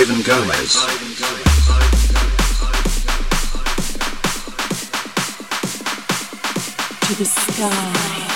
[0.00, 0.74] Ivan Gomez.
[7.00, 8.28] To the sky.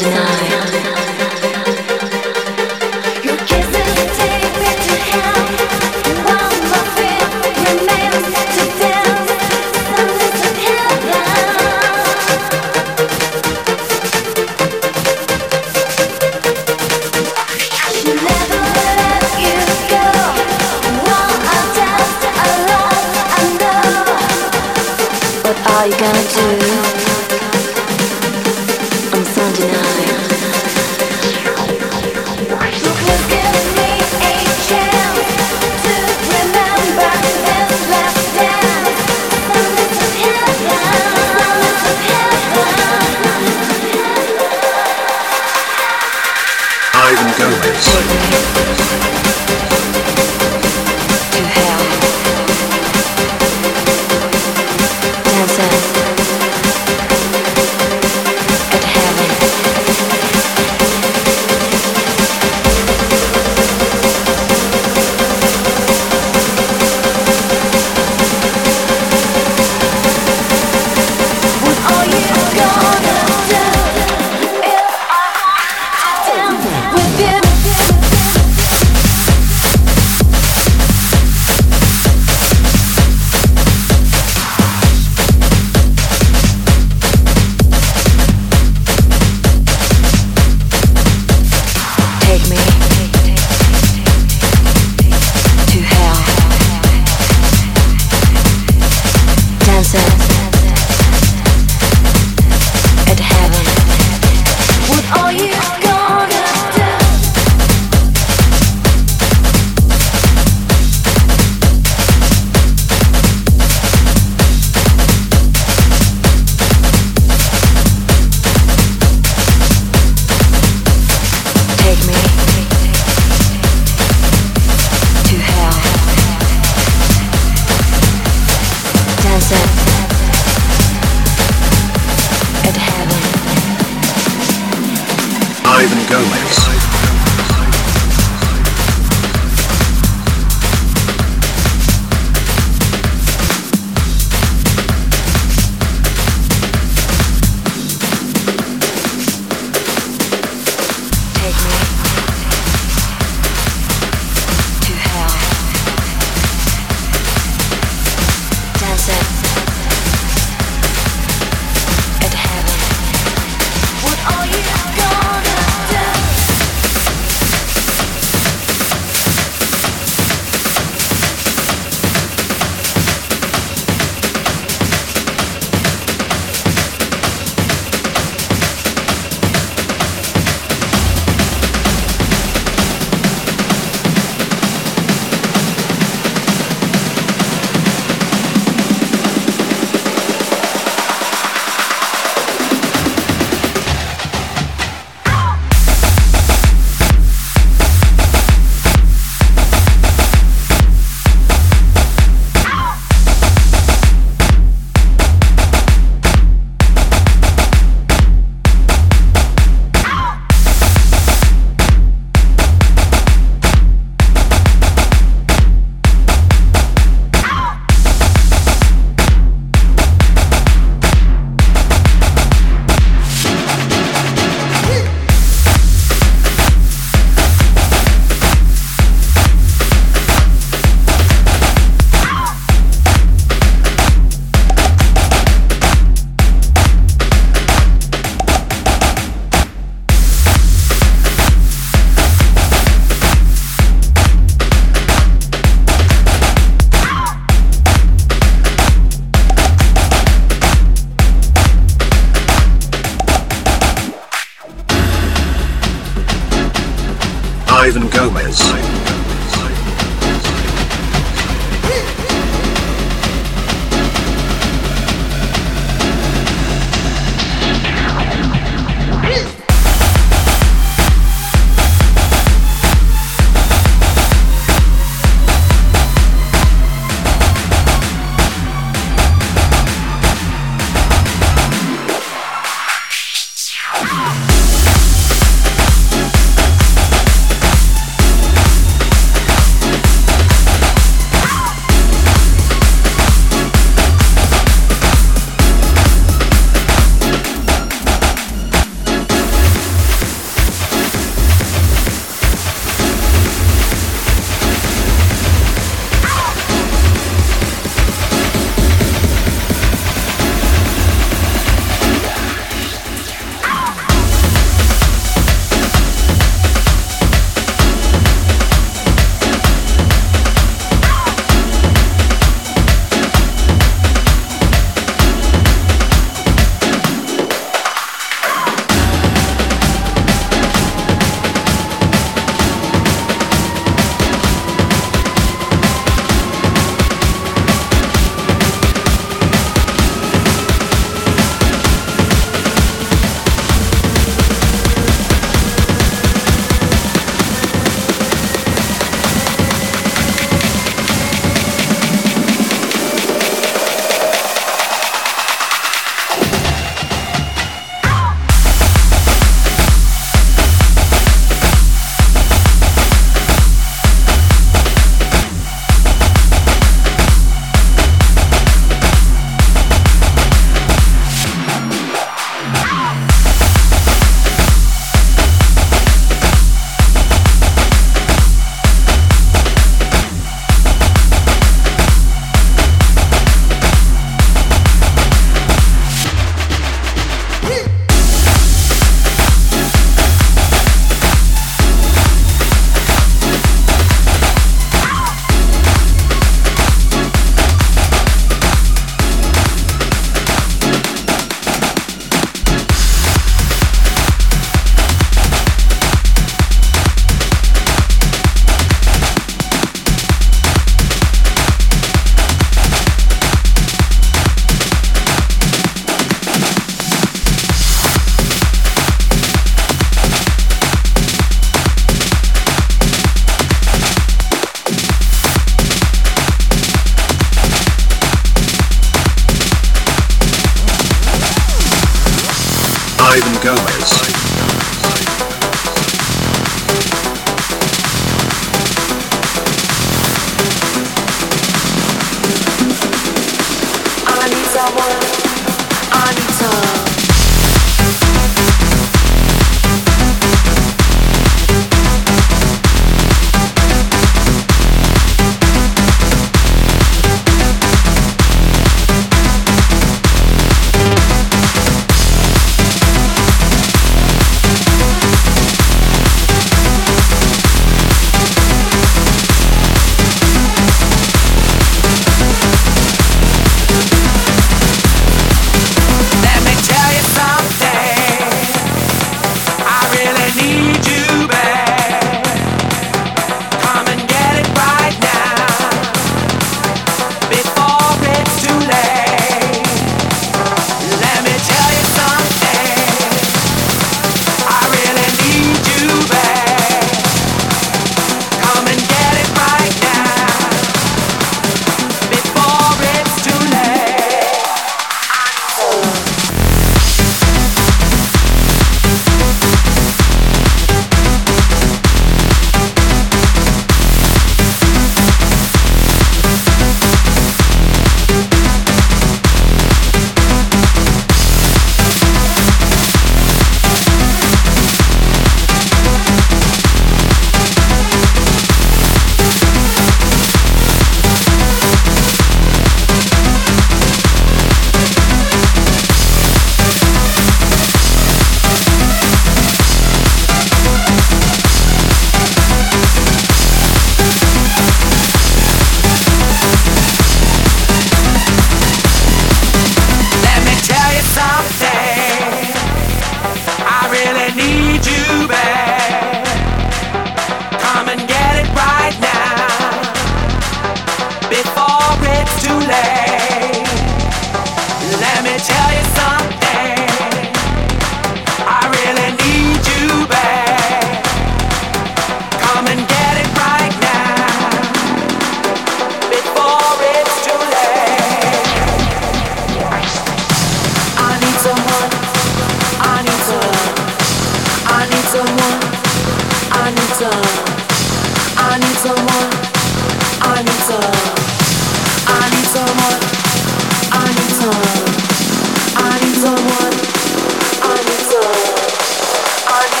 [0.00, 0.47] I'm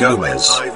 [0.00, 0.69] Gomez.